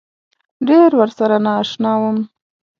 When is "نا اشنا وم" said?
1.45-2.17